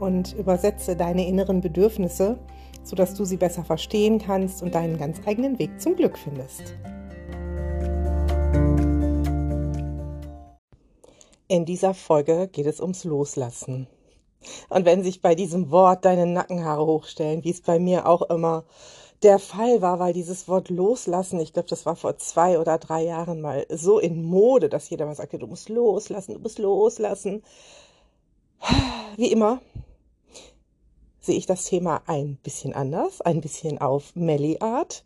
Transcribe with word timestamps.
und 0.00 0.34
übersetze 0.34 0.96
deine 0.96 1.26
inneren 1.26 1.60
Bedürfnisse, 1.60 2.38
sodass 2.82 3.14
du 3.14 3.24
sie 3.24 3.36
besser 3.36 3.64
verstehen 3.64 4.18
kannst 4.18 4.62
und 4.62 4.74
deinen 4.74 4.98
ganz 4.98 5.20
eigenen 5.26 5.58
Weg 5.58 5.80
zum 5.80 5.96
Glück 5.96 6.18
findest. 6.18 6.74
In 11.48 11.64
dieser 11.64 11.94
Folge 11.94 12.48
geht 12.48 12.66
es 12.66 12.80
ums 12.80 13.04
Loslassen. 13.04 13.86
Und 14.68 14.84
wenn 14.84 15.02
sich 15.02 15.22
bei 15.22 15.34
diesem 15.34 15.70
Wort 15.70 16.04
deine 16.04 16.26
Nackenhaare 16.26 16.84
hochstellen, 16.84 17.42
wie 17.42 17.50
es 17.50 17.62
bei 17.62 17.78
mir 17.78 18.06
auch 18.06 18.22
immer 18.22 18.64
der 19.22 19.38
Fall 19.38 19.82
war, 19.82 19.98
weil 19.98 20.12
dieses 20.12 20.46
Wort 20.46 20.68
loslassen, 20.68 21.40
ich 21.40 21.52
glaube, 21.52 21.68
das 21.68 21.86
war 21.86 21.96
vor 21.96 22.18
zwei 22.18 22.58
oder 22.58 22.78
drei 22.78 23.02
Jahren 23.04 23.40
mal 23.40 23.66
so 23.70 23.98
in 23.98 24.22
Mode, 24.22 24.68
dass 24.68 24.90
jeder 24.90 25.06
mal 25.06 25.14
sagte, 25.14 25.38
du 25.38 25.46
musst 25.46 25.68
loslassen, 25.68 26.34
du 26.34 26.40
musst 26.40 26.58
loslassen. 26.58 27.42
Wie 29.16 29.32
immer 29.32 29.60
sehe 31.28 31.36
ich 31.36 31.44
das 31.44 31.66
Thema 31.66 32.00
ein 32.06 32.38
bisschen 32.42 32.72
anders, 32.72 33.20
ein 33.20 33.42
bisschen 33.42 33.78
auf 33.82 34.16
Melly-Art 34.16 35.04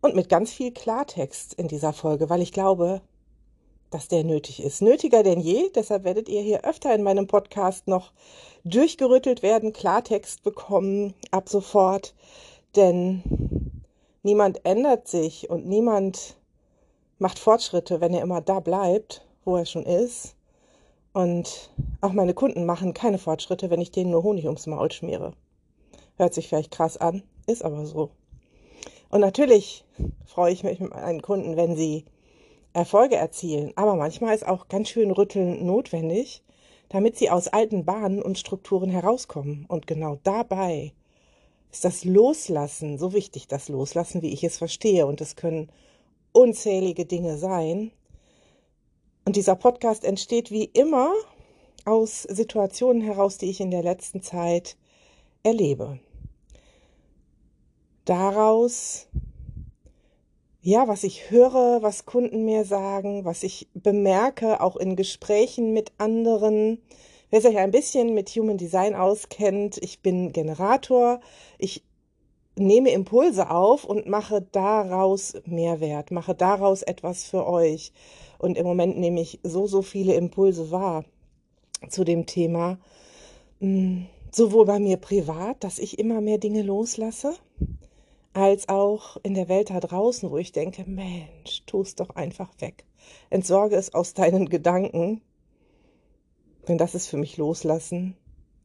und 0.00 0.14
mit 0.14 0.28
ganz 0.28 0.52
viel 0.52 0.70
Klartext 0.70 1.54
in 1.54 1.66
dieser 1.66 1.92
Folge, 1.92 2.30
weil 2.30 2.40
ich 2.42 2.52
glaube, 2.52 3.00
dass 3.90 4.06
der 4.06 4.22
nötig 4.22 4.62
ist. 4.62 4.82
Nötiger 4.82 5.24
denn 5.24 5.40
je, 5.40 5.68
deshalb 5.74 6.04
werdet 6.04 6.28
ihr 6.28 6.42
hier 6.42 6.64
öfter 6.64 6.94
in 6.94 7.02
meinem 7.02 7.26
Podcast 7.26 7.88
noch 7.88 8.12
durchgerüttelt 8.62 9.42
werden, 9.42 9.72
Klartext 9.72 10.44
bekommen 10.44 11.12
ab 11.32 11.48
sofort, 11.48 12.14
denn 12.76 13.24
niemand 14.22 14.64
ändert 14.64 15.08
sich 15.08 15.50
und 15.50 15.66
niemand 15.66 16.36
macht 17.18 17.40
Fortschritte, 17.40 18.00
wenn 18.00 18.14
er 18.14 18.22
immer 18.22 18.42
da 18.42 18.60
bleibt, 18.60 19.26
wo 19.44 19.56
er 19.56 19.66
schon 19.66 19.86
ist. 19.86 20.36
Und 21.12 21.70
auch 22.00 22.12
meine 22.12 22.34
Kunden 22.34 22.64
machen 22.64 22.94
keine 22.94 23.18
Fortschritte, 23.18 23.70
wenn 23.70 23.80
ich 23.80 23.90
denen 23.90 24.10
nur 24.10 24.22
Honig 24.22 24.46
ums 24.46 24.66
Maul 24.66 24.90
schmiere. 24.90 25.34
Hört 26.16 26.34
sich 26.34 26.48
vielleicht 26.48 26.70
krass 26.70 26.96
an, 26.96 27.22
ist 27.46 27.64
aber 27.64 27.84
so. 27.86 28.10
Und 29.10 29.20
natürlich 29.20 29.84
freue 30.24 30.52
ich 30.52 30.64
mich 30.64 30.80
mit 30.80 30.90
meinen 30.90 31.20
Kunden, 31.20 31.56
wenn 31.56 31.76
sie 31.76 32.06
Erfolge 32.72 33.16
erzielen. 33.16 33.72
Aber 33.76 33.94
manchmal 33.94 34.34
ist 34.34 34.46
auch 34.46 34.68
ganz 34.68 34.88
schön 34.88 35.10
Rütteln 35.10 35.66
notwendig, 35.66 36.42
damit 36.88 37.16
sie 37.16 37.30
aus 37.30 37.48
alten 37.48 37.84
Bahnen 37.84 38.22
und 38.22 38.38
Strukturen 38.38 38.88
herauskommen. 38.88 39.66
Und 39.68 39.86
genau 39.86 40.18
dabei 40.24 40.94
ist 41.70 41.84
das 41.84 42.04
Loslassen 42.04 42.98
so 42.98 43.12
wichtig, 43.12 43.48
das 43.48 43.68
Loslassen, 43.68 44.22
wie 44.22 44.32
ich 44.32 44.44
es 44.44 44.56
verstehe. 44.56 45.06
Und 45.06 45.20
es 45.20 45.36
können 45.36 45.70
unzählige 46.32 47.04
Dinge 47.04 47.36
sein, 47.36 47.92
und 49.24 49.36
dieser 49.36 49.56
Podcast 49.56 50.04
entsteht 50.04 50.50
wie 50.50 50.64
immer 50.64 51.12
aus 51.84 52.22
Situationen 52.22 53.02
heraus, 53.02 53.38
die 53.38 53.50
ich 53.50 53.60
in 53.60 53.70
der 53.70 53.82
letzten 53.82 54.22
Zeit 54.22 54.76
erlebe. 55.42 55.98
Daraus, 58.04 59.06
ja, 60.60 60.88
was 60.88 61.04
ich 61.04 61.30
höre, 61.30 61.82
was 61.82 62.04
Kunden 62.04 62.44
mir 62.44 62.64
sagen, 62.64 63.24
was 63.24 63.42
ich 63.42 63.68
bemerke, 63.74 64.60
auch 64.60 64.76
in 64.76 64.96
Gesprächen 64.96 65.72
mit 65.72 65.92
anderen. 65.98 66.82
Wer 67.30 67.40
sich 67.40 67.56
ein 67.58 67.70
bisschen 67.70 68.14
mit 68.14 68.30
Human 68.30 68.58
Design 68.58 68.94
auskennt, 68.94 69.78
ich 69.78 70.00
bin 70.00 70.32
Generator, 70.32 71.20
ich 71.58 71.82
nehme 72.56 72.90
Impulse 72.90 73.50
auf 73.50 73.84
und 73.84 74.06
mache 74.06 74.42
daraus 74.52 75.34
Mehrwert, 75.46 76.10
mache 76.10 76.34
daraus 76.34 76.82
etwas 76.82 77.24
für 77.24 77.46
euch. 77.46 77.92
Und 78.42 78.58
im 78.58 78.66
Moment 78.66 78.98
nehme 78.98 79.20
ich 79.20 79.38
so, 79.44 79.68
so 79.68 79.82
viele 79.82 80.14
Impulse 80.14 80.72
wahr 80.72 81.04
zu 81.88 82.02
dem 82.02 82.26
Thema, 82.26 82.76
hm, 83.60 84.06
sowohl 84.32 84.66
bei 84.66 84.80
mir 84.80 84.96
privat, 84.96 85.62
dass 85.62 85.78
ich 85.78 86.00
immer 86.00 86.20
mehr 86.20 86.38
Dinge 86.38 86.62
loslasse, 86.62 87.34
als 88.32 88.68
auch 88.68 89.16
in 89.22 89.34
der 89.34 89.48
Welt 89.48 89.70
da 89.70 89.78
draußen, 89.78 90.28
wo 90.28 90.38
ich 90.38 90.50
denke, 90.50 90.82
Mensch, 90.90 91.62
tu 91.66 91.82
es 91.82 91.94
doch 91.94 92.10
einfach 92.10 92.50
weg. 92.58 92.84
Entsorge 93.30 93.76
es 93.76 93.94
aus 93.94 94.12
deinen 94.12 94.48
Gedanken. 94.48 95.20
Denn 96.66 96.78
das 96.78 96.96
ist 96.96 97.06
für 97.06 97.18
mich 97.18 97.36
loslassen. 97.36 98.16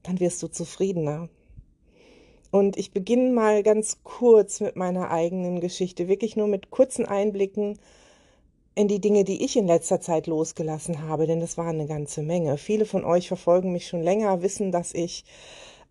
Dann 0.01 0.19
wirst 0.19 0.41
du 0.41 0.47
zufriedener. 0.47 1.29
Und 2.49 2.77
ich 2.77 2.94
beginne 2.94 3.31
mal 3.31 3.61
ganz 3.61 3.99
kurz 4.03 4.59
mit 4.59 4.75
meiner 4.75 5.11
eigenen 5.11 5.59
Geschichte, 5.59 6.07
wirklich 6.07 6.35
nur 6.35 6.47
mit 6.47 6.71
kurzen 6.71 7.05
Einblicken 7.05 7.77
in 8.77 8.88
die 8.88 9.01
Dinge, 9.01 9.23
die 9.23 9.43
ich 9.43 9.57
in 9.57 9.65
letzter 9.65 9.99
Zeit 9.99 10.27
losgelassen 10.27 11.01
habe, 11.01 11.25
denn 11.25 11.39
das 11.39 11.57
war 11.57 11.65
eine 11.65 11.88
ganze 11.88 12.21
Menge. 12.21 12.57
Viele 12.57 12.85
von 12.85 13.03
euch 13.03 13.27
verfolgen 13.27 13.71
mich 13.71 13.88
schon 13.88 14.03
länger, 14.03 14.43
wissen, 14.43 14.71
dass 14.71 14.93
ich 14.93 15.25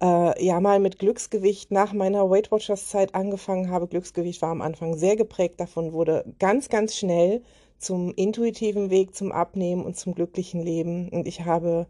äh, 0.01 0.45
ja 0.45 0.61
mal 0.61 0.79
mit 0.79 1.01
Glücksgewicht 1.01 1.73
nach 1.73 1.93
meiner 1.93 2.31
Weight 2.31 2.53
Watchers 2.53 2.87
Zeit 2.87 3.17
angefangen 3.17 3.71
habe. 3.71 3.89
Glücksgewicht 3.89 4.41
war 4.41 4.51
am 4.51 4.63
Anfang 4.63 4.97
sehr 4.97 5.17
geprägt 5.17 5.59
davon, 5.59 5.93
wurde 5.93 6.25
ganz, 6.39 6.69
ganz 6.69 6.95
schnell 6.95 7.43
zum 7.79 8.15
intuitiven 8.15 8.89
Weg, 8.89 9.17
zum 9.17 9.33
Abnehmen 9.33 9.85
und 9.85 9.97
zum 9.97 10.15
glücklichen 10.15 10.63
Leben. 10.63 11.09
Und 11.09 11.27
ich 11.27 11.45
habe 11.45 11.89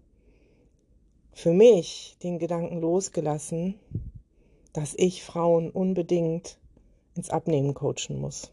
für 1.34 1.52
mich 1.52 2.16
den 2.22 2.38
Gedanken 2.38 2.80
losgelassen, 2.80 3.74
dass 4.72 4.94
ich 4.96 5.22
Frauen 5.22 5.68
unbedingt 5.68 6.56
ins 7.14 7.28
Abnehmen 7.28 7.74
coachen 7.74 8.18
muss. 8.18 8.50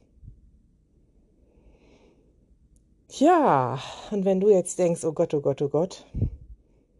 Ja, 3.19 3.79
und 4.09 4.25
wenn 4.25 4.39
du 4.39 4.49
jetzt 4.49 4.79
denkst, 4.79 5.03
oh 5.03 5.11
Gott, 5.11 5.35
oh 5.35 5.41
Gott, 5.41 5.61
oh 5.61 5.69
Gott, 5.69 6.03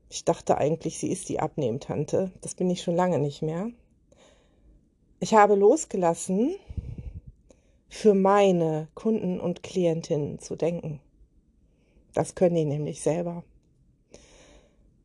ich 0.10 0.24
dachte 0.24 0.60
eigentlich, 0.60 1.00
sie 1.00 1.12
ist 1.12 1.28
die 1.28 1.40
Abnehmtante, 1.40 2.32
das 2.42 2.54
bin 2.54 2.70
ich 2.70 2.84
schon 2.84 2.96
lange 2.96 3.18
nicht 3.18 3.42
mehr. 3.42 3.72
Ich 5.20 5.34
habe 5.34 5.56
losgelassen, 5.56 6.54
für 7.90 8.14
meine 8.14 8.90
Kunden 8.94 9.40
und 9.40 9.64
Klientinnen 9.64 10.38
zu 10.38 10.56
denken. 10.56 11.00
Das 12.14 12.36
können 12.36 12.56
die 12.56 12.66
nämlich 12.66 13.02
selber. 13.02 13.44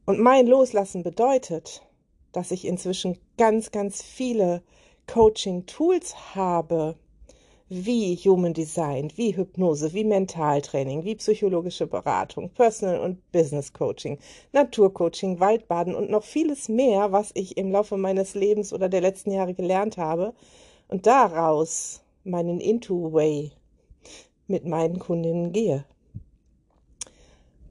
Und 0.05 0.21
mein 0.21 0.47
Loslassen 0.47 1.05
bedeutet, 1.05 1.87
dass 2.33 2.51
ich 2.51 2.67
inzwischen 2.67 3.19
ganz, 3.39 3.71
ganz 3.71 4.03
viele 4.03 4.63
Coaching-Tools 5.07 6.35
habe, 6.35 6.97
wie 7.69 8.17
Human 8.17 8.55
Design, 8.55 9.13
wie 9.17 9.37
Hypnose, 9.37 9.93
wie 9.93 10.05
Mentaltraining, 10.05 11.05
wie 11.05 11.17
psychologische 11.17 11.87
Beratung, 11.87 12.51
Personal 12.51 13.01
und 13.01 13.31
Business 13.31 13.73
Coaching, 13.73 14.19
Naturcoaching, 14.53 15.39
Waldbaden 15.39 15.95
und 15.95 16.11
noch 16.11 16.25
vieles 16.25 16.69
mehr, 16.69 17.13
was 17.13 17.31
ich 17.35 17.57
im 17.59 17.71
Laufe 17.71 17.97
meines 17.97 18.35
Lebens 18.35 18.73
oder 18.73 18.89
der 18.89 19.03
letzten 19.03 19.33
Jahre 19.33 19.55
gelernt 19.55 19.99
habe 19.99 20.33
und 20.89 21.07
daraus 21.07 22.01
meinen 22.25 22.61
Into-Way 22.61 23.53
mit 24.47 24.65
meinen 24.65 24.99
Kundinnen 24.99 25.53
gehe. 25.53 25.85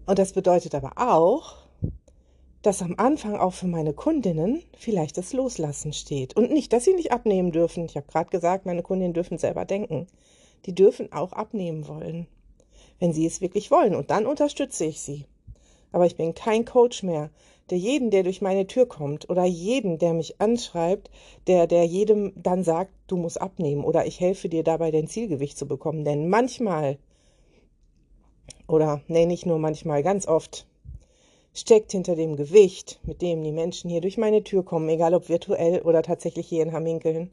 Und 0.05 0.19
das 0.19 0.33
bedeutet 0.33 0.75
aber 0.75 0.93
auch, 0.95 1.66
dass 2.61 2.81
am 2.81 2.95
Anfang 2.97 3.35
auch 3.35 3.53
für 3.53 3.67
meine 3.67 3.93
Kundinnen 3.93 4.63
vielleicht 4.77 5.17
das 5.17 5.33
Loslassen 5.33 5.93
steht. 5.93 6.35
Und 6.35 6.51
nicht, 6.51 6.73
dass 6.73 6.85
sie 6.85 6.93
nicht 6.93 7.11
abnehmen 7.11 7.51
dürfen. 7.51 7.85
Ich 7.85 7.95
habe 7.95 8.07
gerade 8.07 8.29
gesagt, 8.29 8.65
meine 8.65 8.83
Kundinnen 8.83 9.13
dürfen 9.13 9.37
selber 9.37 9.65
denken. 9.65 10.07
Die 10.65 10.73
dürfen 10.73 11.11
auch 11.13 11.33
abnehmen 11.33 11.87
wollen, 11.87 12.27
wenn 12.99 13.13
sie 13.13 13.25
es 13.25 13.41
wirklich 13.41 13.71
wollen. 13.71 13.95
Und 13.95 14.09
dann 14.11 14.25
unterstütze 14.25 14.85
ich 14.85 14.99
sie. 14.99 15.25
Aber 15.91 16.05
ich 16.05 16.17
bin 16.17 16.33
kein 16.33 16.65
Coach 16.65 17.03
mehr, 17.03 17.29
der 17.69 17.77
jeden, 17.77 18.11
der 18.11 18.23
durch 18.23 18.41
meine 18.41 18.67
Tür 18.67 18.87
kommt 18.87 19.29
oder 19.29 19.45
jeden, 19.45 19.97
der 19.97 20.13
mich 20.13 20.39
anschreibt, 20.39 21.09
der, 21.47 21.67
der 21.67 21.85
jedem 21.85 22.33
dann 22.35 22.63
sagt, 22.63 22.91
du 23.07 23.17
musst 23.17 23.41
abnehmen 23.41 23.83
oder 23.83 24.05
ich 24.05 24.19
helfe 24.19 24.49
dir 24.49 24.63
dabei, 24.63 24.91
dein 24.91 25.07
Zielgewicht 25.07 25.57
zu 25.57 25.67
bekommen. 25.67 26.05
Denn 26.05 26.29
manchmal, 26.29 26.97
oder 28.67 29.01
nee, 29.07 29.25
nicht 29.25 29.45
nur 29.45 29.59
manchmal, 29.59 30.03
ganz 30.03 30.27
oft 30.27 30.67
steckt 31.57 31.91
hinter 31.91 32.15
dem 32.15 32.35
Gewicht, 32.35 32.99
mit 33.03 33.21
dem 33.21 33.43
die 33.43 33.51
Menschen 33.51 33.89
hier 33.89 34.01
durch 34.01 34.17
meine 34.17 34.43
Tür 34.43 34.63
kommen, 34.63 34.89
egal 34.89 35.13
ob 35.13 35.29
virtuell 35.29 35.81
oder 35.81 36.03
tatsächlich 36.03 36.47
hier 36.47 36.63
in 36.63 36.71
Hamminkeln. 36.73 37.31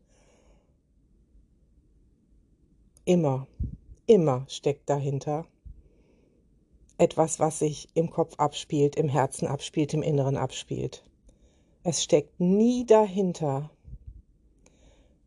Immer, 3.04 3.46
immer 4.06 4.44
steckt 4.48 4.88
dahinter 4.88 5.46
etwas, 6.96 7.40
was 7.40 7.58
sich 7.58 7.88
im 7.94 8.08
Kopf 8.08 8.34
abspielt, 8.38 8.96
im 8.96 9.08
Herzen 9.08 9.48
abspielt, 9.48 9.94
im 9.94 10.02
Inneren 10.02 10.36
abspielt. 10.36 11.04
Es 11.82 12.02
steckt 12.02 12.40
nie 12.40 12.86
dahinter 12.86 13.70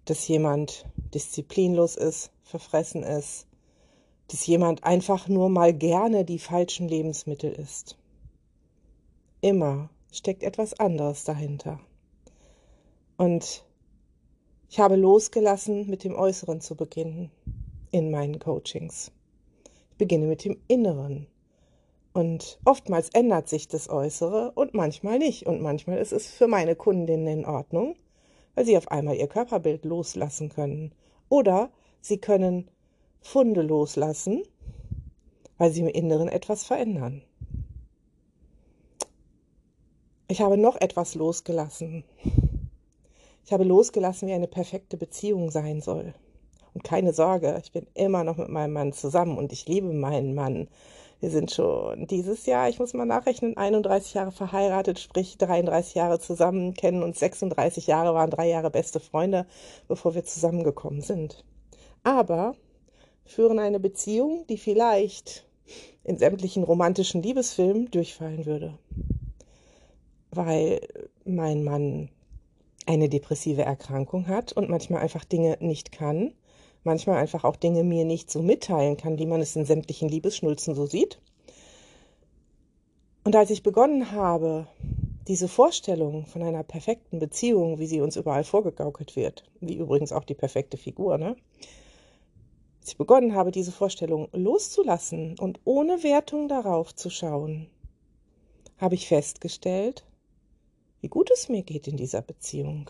dass 0.10 0.28
jemand 0.28 0.86
disziplinlos 1.14 1.98
ist, 1.98 2.32
verfressen 2.44 3.04
ist, 3.04 3.46
dass 4.30 4.48
jemand 4.48 4.84
einfach 4.84 5.28
nur 5.28 5.50
mal 5.50 5.74
gerne 5.74 6.24
die 6.24 6.40
falschen 6.40 6.88
Lebensmittel 6.88 7.52
isst. 7.52 7.97
Immer 9.42 9.90
steckt 10.12 10.44
etwas 10.44 10.80
anderes 10.80 11.24
dahinter. 11.24 11.80
Und 13.18 13.64
ich 14.70 14.80
habe 14.80 14.96
losgelassen, 14.96 15.88
mit 15.88 16.04
dem 16.04 16.16
Äußeren 16.16 16.60
zu 16.60 16.76
beginnen 16.76 17.32
in 17.92 18.12
meinen 18.12 18.40
Coachings. 18.40 19.12
Ich 19.92 19.98
beginne 19.98 20.26
mit 20.26 20.44
dem 20.44 20.58
Inneren. 20.68 21.28
Und 22.14 22.60
oftmals 22.66 23.10
ändert 23.10 23.48
sich 23.48 23.68
das 23.68 23.90
Äußere 23.90 24.52
und 24.56 24.74
manchmal 24.74 25.20
nicht. 25.20 25.46
Und 25.46 25.62
manchmal 25.62 26.00
ist 26.00 26.14
es 26.14 26.28
für 26.28 26.48
meine 26.48 26.76
Kundinnen 26.76 27.28
in 27.28 27.46
Ordnung, 27.46 27.96
weil 28.56 28.66
sie 28.66 28.76
auf 28.76 28.90
einmal 28.90 29.16
ihr 29.16 29.28
Körperbild 29.28 29.86
loslassen 29.86 30.50
können. 30.50 30.94
Oder 31.30 31.70
sie 32.02 32.18
können 32.18 32.70
Funde 33.22 33.62
loslassen, 33.62 34.42
weil 35.60 35.72
sie 35.72 35.82
im 35.82 35.88
Inneren 35.88 36.28
etwas 36.28 36.64
verändern. 36.64 37.22
Ich 40.30 40.42
habe 40.42 40.58
noch 40.58 40.76
etwas 40.76 41.16
losgelassen. 41.16 42.04
Ich 43.46 43.54
habe 43.54 43.64
losgelassen, 43.64 44.28
wie 44.28 44.34
eine 44.34 44.50
perfekte 44.50 44.98
Beziehung 44.98 45.52
sein 45.52 45.80
soll. 45.80 46.14
Und 46.74 46.84
keine 46.84 47.14
Sorge, 47.14 47.58
ich 47.64 47.72
bin 47.72 47.88
immer 47.94 48.26
noch 48.26 48.36
mit 48.36 48.50
meinem 48.50 48.74
Mann 48.74 48.92
zusammen 48.92 49.38
und 49.38 49.54
ich 49.54 49.68
liebe 49.68 49.94
meinen 49.94 50.36
Mann. 50.36 50.68
Wir 51.22 51.30
sind 51.30 51.52
schon 51.52 52.08
dieses 52.08 52.46
Jahr, 52.46 52.68
ich 52.68 52.78
muss 52.78 52.94
mal 52.94 53.06
nachrechnen, 53.06 53.56
31 53.56 54.16
Jahre 54.16 54.34
verheiratet, 54.34 55.00
sprich 55.00 55.38
33 55.38 55.96
Jahre 55.96 56.20
zusammen, 56.20 56.74
kennen 56.74 57.04
uns 57.04 57.20
36 57.20 57.88
Jahre, 57.88 58.14
waren 58.14 58.30
drei 58.30 58.50
Jahre 58.50 58.70
beste 58.70 59.00
Freunde, 59.00 59.46
bevor 59.88 60.14
wir 60.14 60.26
zusammengekommen 60.26 61.00
sind. 61.00 61.46
Aber 62.04 62.54
führen 63.24 63.60
eine 63.60 63.80
Beziehung, 63.80 64.46
die 64.48 64.58
vielleicht 64.58 65.48
in 66.04 66.18
sämtlichen 66.18 66.64
romantischen 66.64 67.24
Liebesfilmen 67.24 67.90
durchfallen 67.92 68.46
würde. 68.46 68.78
Weil 70.38 70.88
mein 71.26 71.64
Mann 71.64 72.10
eine 72.86 73.10
depressive 73.10 73.64
Erkrankung 73.64 74.28
hat 74.28 74.54
und 74.54 74.70
manchmal 74.70 75.02
einfach 75.02 75.26
Dinge 75.26 75.58
nicht 75.60 75.92
kann, 75.92 76.34
manchmal 76.84 77.18
einfach 77.18 77.44
auch 77.44 77.56
Dinge 77.56 77.84
mir 77.84 78.06
nicht 78.06 78.32
so 78.32 78.42
mitteilen 78.42 78.98
kann, 78.98 79.18
wie 79.18 79.26
man 79.26 79.42
es 79.42 79.56
in 79.56 79.66
sämtlichen 79.66 80.08
Liebesschnulzen 80.08 80.76
so 80.76 80.86
sieht. 80.86 81.20
Und 83.24 83.36
als 83.36 83.50
ich 83.50 83.64
begonnen 83.64 84.12
habe, 84.12 84.68
diese 85.28 85.48
Vorstellung 85.48 86.26
von 86.28 86.42
einer 86.44 86.64
perfekten 86.64 87.20
Beziehung, 87.20 87.80
wie 87.80 87.88
sie 87.88 88.00
uns 88.00 88.16
überall 88.16 88.46
vorgegaukelt 88.46 89.16
wird, 89.16 89.44
wie 89.60 89.76
übrigens 89.76 90.14
auch 90.14 90.24
die 90.24 90.36
perfekte 90.36 90.78
Figur, 90.78 91.18
ne? 91.18 91.36
Als 92.80 92.92
ich 92.92 92.98
begonnen 92.98 93.36
habe, 93.36 93.52
diese 93.52 93.74
Vorstellung 93.74 94.30
loszulassen 94.32 95.36
und 95.40 95.60
ohne 95.66 96.04
Wertung 96.04 96.48
darauf 96.48 96.96
zu 96.96 97.10
schauen, 97.10 97.68
habe 98.78 98.96
ich 98.96 99.10
festgestellt, 99.10 100.06
wie 101.02 101.08
gut 101.08 101.32
es 101.32 101.50
mir 101.50 101.64
geht 101.64 101.88
in 101.88 101.98
dieser 101.98 102.22
Beziehung. 102.22 102.90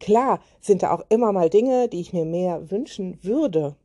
Klar 0.00 0.40
sind 0.60 0.82
da 0.82 0.92
auch 0.92 1.04
immer 1.08 1.32
mal 1.32 1.50
Dinge, 1.50 1.88
die 1.88 2.00
ich 2.00 2.12
mir 2.12 2.24
mehr 2.24 2.70
wünschen 2.70 3.18
würde. 3.22 3.76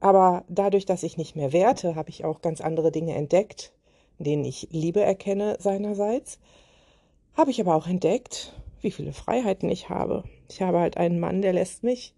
Aber 0.00 0.44
dadurch, 0.48 0.86
dass 0.86 1.02
ich 1.02 1.16
nicht 1.16 1.34
mehr 1.34 1.52
werte, 1.52 1.96
habe 1.96 2.10
ich 2.10 2.24
auch 2.24 2.40
ganz 2.40 2.60
andere 2.60 2.92
Dinge 2.92 3.14
entdeckt, 3.14 3.72
in 4.18 4.24
denen 4.24 4.44
ich 4.44 4.68
Liebe 4.70 5.00
erkenne 5.00 5.56
seinerseits. 5.58 6.38
Habe 7.34 7.50
ich 7.50 7.60
aber 7.60 7.74
auch 7.74 7.86
entdeckt, 7.86 8.52
wie 8.80 8.90
viele 8.90 9.12
Freiheiten 9.12 9.68
ich 9.70 9.88
habe. 9.88 10.24
Ich 10.48 10.62
habe 10.62 10.78
halt 10.78 10.96
einen 10.96 11.18
Mann, 11.18 11.42
der 11.42 11.52
lässt 11.52 11.82
mich, 11.82 12.14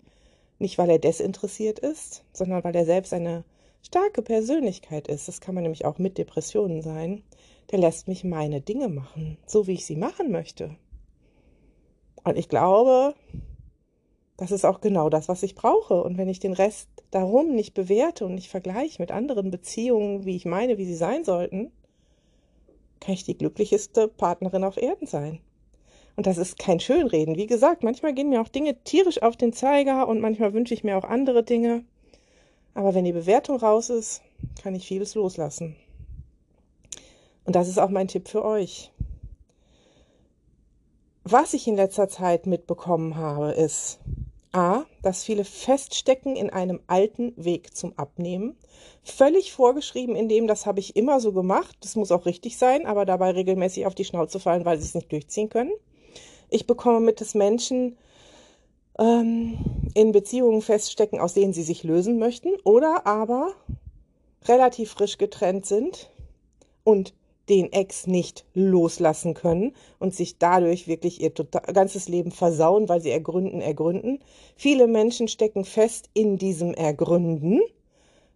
nicht 0.59 0.77
weil 0.77 0.91
er 0.91 0.99
desinteressiert 0.99 1.79
ist, 1.79 2.25
sondern 2.33 2.65
weil 2.65 2.77
er 2.77 2.85
selbst 2.85 3.15
eine 3.15 3.45
starke 3.83 4.23
Persönlichkeit 4.23 5.09
ist. 5.09 5.29
Das 5.29 5.41
kann 5.41 5.55
man 5.55 5.63
nämlich 5.63 5.85
auch 5.85 5.99
mit 5.99 6.19
Depressionen 6.19 6.83
sein 6.83 7.23
der 7.71 7.79
lässt 7.79 8.09
mich 8.09 8.25
meine 8.25 8.61
Dinge 8.61 8.89
machen, 8.89 9.39
so 9.47 9.67
wie 9.67 9.75
ich 9.75 9.87
sie 9.87 9.97
machen 9.97 10.31
möchte. 10.31 10.77
Und 12.25 12.37
ich 12.37 12.49
glaube, 12.49 13.15
das 14.37 14.51
ist 14.51 14.65
auch 14.65 14.81
genau 14.81 15.09
das, 15.09 15.29
was 15.29 15.43
ich 15.43 15.55
brauche. 15.55 16.03
Und 16.03 16.19
wenn 16.19 16.29
ich 16.29 16.41
den 16.41 16.53
Rest 16.53 16.89
darum 17.11 17.55
nicht 17.55 17.75
bewerte 17.75 18.25
und 18.25 18.35
nicht 18.35 18.49
vergleiche 18.49 19.01
mit 19.01 19.11
anderen 19.11 19.51
Beziehungen, 19.51 20.25
wie 20.25 20.37
ich 20.37 20.47
meine, 20.47 20.79
wie 20.79 20.87
sie 20.87 20.97
sein 20.97 21.25
sollten, 21.25 21.71
kann 23.01 23.15
ich 23.15 23.25
die 23.25 23.37
glücklichste 23.37 24.09
Partnerin 24.09 24.65
auf 24.65 24.77
Erden 24.77 25.07
sein. 25.07 25.41
Und 26.17 26.27
das 26.27 26.39
ist 26.39 26.59
kein 26.59 26.81
Schönreden. 26.81 27.37
Wie 27.37 27.47
gesagt, 27.47 27.83
manchmal 27.83 28.15
gehen 28.15 28.29
mir 28.29 28.43
auch 28.43 28.49
Dinge 28.49 28.83
tierisch 28.85 29.23
auf 29.23 29.37
den 29.37 29.53
Zeiger 29.53 30.09
und 30.09 30.21
manchmal 30.21 30.53
wünsche 30.53 30.75
ich 30.75 30.85
mir 30.85 30.99
auch 30.99 31.05
andere 31.05 31.43
Dinge. 31.43 31.85
Aber 32.75 32.95
wenn 32.95 33.05
die 33.05 33.13
Bewertung 33.13 33.57
raus 33.57 33.91
ist, 33.91 34.23
kann 34.63 34.75
ich 34.75 34.87
vieles 34.87 35.15
loslassen. 35.15 35.77
Und 37.45 37.57
das 37.57 37.69
ist 37.69 37.79
auch 37.79 37.91
mein 37.91 38.09
Tipp 38.09 38.29
für 38.29 38.45
euch. 38.45 38.93
Was 41.25 41.55
ich 41.55 41.69
in 41.69 41.77
letzter 41.77 42.09
Zeit 42.09 42.47
mitbekommen 42.47 43.17
habe, 43.17 43.53
ist 43.53 43.99
A, 44.53 44.83
dass 45.03 45.23
viele 45.23 45.45
feststecken 45.45 46.35
in 46.35 46.51
einem 46.51 46.81
alten 46.87 47.33
Weg 47.37 47.77
zum 47.77 47.97
Abnehmen, 47.97 48.57
völlig 49.03 49.53
vorgeschrieben 49.53 50.17
in 50.17 50.29
dem, 50.29 50.47
das 50.47 50.67
habe 50.67 50.81
ich 50.81 50.97
immer 50.97 51.21
so 51.21 51.33
gemacht, 51.33 51.77
das 51.83 51.95
muss 51.95 52.11
auch 52.11 52.27
richtig 52.27 52.59
sein, 52.59 52.85
aber 52.85 53.07
dabei 53.07 53.31
regelmäßig 53.31 53.87
auf 53.87 53.95
die 53.95 54.05
Schnauze 54.05 54.41
fallen, 54.41 54.65
weil 54.65 54.79
sie 54.79 54.87
es 54.87 54.95
nicht 54.95 55.13
durchziehen 55.13 55.51
können. 55.51 55.73
Ich 56.49 56.67
bekomme 56.67 57.01
mit, 57.01 57.21
dass 57.21 57.35
Menschen 57.35 57.97
ähm, 58.99 59.59
in 59.95 60.11
Beziehungen 60.11 60.63
feststecken, 60.63 61.21
aus 61.21 61.35
denen 61.35 61.53
sie 61.53 61.63
sich 61.63 61.85
lösen 61.85 62.19
möchten, 62.19 62.51
oder 62.65 63.07
aber 63.07 63.55
relativ 64.47 64.91
frisch 64.91 65.17
getrennt 65.17 65.67
sind 65.67 66.11
und 66.83 67.15
den 67.51 67.73
Ex 67.73 68.07
nicht 68.07 68.45
loslassen 68.55 69.35
können 69.35 69.75
und 69.99 70.15
sich 70.15 70.39
dadurch 70.39 70.87
wirklich 70.87 71.21
ihr 71.21 71.35
total, 71.35 71.63
ganzes 71.75 72.09
Leben 72.09 72.31
versauen, 72.31 72.89
weil 72.89 73.01
sie 73.01 73.11
ergründen, 73.11 73.61
ergründen. 73.61 74.21
Viele 74.57 74.87
Menschen 74.87 75.29
stecken 75.29 75.65
fest 75.65 76.09
in 76.15 76.39
diesem 76.39 76.73
Ergründen. 76.73 77.61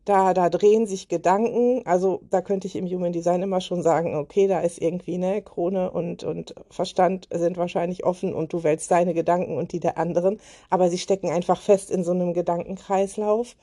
Da, 0.04 0.34
da 0.34 0.50
drehen 0.50 0.86
sich 0.86 1.08
Gedanken. 1.08 1.86
Also 1.86 2.20
da 2.28 2.42
könnte 2.42 2.66
ich 2.66 2.76
im 2.76 2.86
Human 2.86 3.12
Design 3.12 3.42
immer 3.42 3.60
schon 3.60 3.82
sagen, 3.82 4.16
okay, 4.16 4.48
da 4.48 4.60
ist 4.60 4.82
irgendwie 4.82 5.16
ne 5.16 5.40
Krone 5.40 5.90
und 5.92 6.24
und 6.24 6.54
Verstand 6.68 7.28
sind 7.32 7.56
wahrscheinlich 7.56 8.04
offen 8.04 8.34
und 8.34 8.52
du 8.52 8.64
wählst 8.64 8.90
deine 8.90 9.14
Gedanken 9.14 9.56
und 9.56 9.72
die 9.72 9.80
der 9.80 9.96
anderen, 9.96 10.40
aber 10.68 10.90
sie 10.90 10.98
stecken 10.98 11.30
einfach 11.30 11.60
fest 11.60 11.90
in 11.90 12.04
so 12.04 12.10
einem 12.10 12.34
Gedankenkreislauf. 12.34 13.56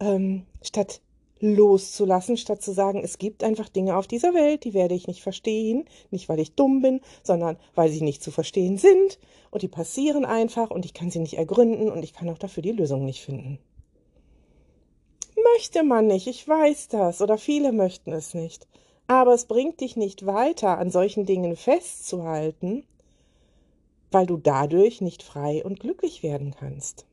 Ähm, 0.00 0.44
statt 0.62 1.00
loszulassen, 1.44 2.36
statt 2.36 2.62
zu 2.62 2.72
sagen, 2.72 3.02
es 3.04 3.18
gibt 3.18 3.44
einfach 3.44 3.68
Dinge 3.68 3.96
auf 3.96 4.06
dieser 4.06 4.34
Welt, 4.34 4.64
die 4.64 4.72
werde 4.72 4.94
ich 4.94 5.06
nicht 5.06 5.22
verstehen, 5.22 5.84
nicht 6.10 6.28
weil 6.28 6.40
ich 6.40 6.54
dumm 6.54 6.80
bin, 6.80 7.00
sondern 7.22 7.56
weil 7.74 7.90
sie 7.90 8.00
nicht 8.00 8.22
zu 8.22 8.30
verstehen 8.30 8.78
sind 8.78 9.18
und 9.50 9.62
die 9.62 9.68
passieren 9.68 10.24
einfach 10.24 10.70
und 10.70 10.84
ich 10.84 10.94
kann 10.94 11.10
sie 11.10 11.18
nicht 11.18 11.36
ergründen 11.36 11.90
und 11.90 12.02
ich 12.02 12.14
kann 12.14 12.28
auch 12.30 12.38
dafür 12.38 12.62
die 12.62 12.72
Lösung 12.72 13.04
nicht 13.04 13.22
finden. 13.22 13.58
Möchte 15.54 15.82
man 15.82 16.06
nicht, 16.06 16.26
ich 16.26 16.48
weiß 16.48 16.88
das, 16.88 17.20
oder 17.20 17.36
viele 17.36 17.72
möchten 17.72 18.12
es 18.12 18.34
nicht, 18.34 18.66
aber 19.06 19.34
es 19.34 19.44
bringt 19.44 19.80
dich 19.80 19.96
nicht 19.96 20.24
weiter, 20.26 20.78
an 20.78 20.90
solchen 20.90 21.26
Dingen 21.26 21.56
festzuhalten, 21.56 22.84
weil 24.10 24.26
du 24.26 24.36
dadurch 24.36 25.00
nicht 25.00 25.22
frei 25.22 25.62
und 25.64 25.80
glücklich 25.80 26.22
werden 26.22 26.54
kannst. 26.58 27.04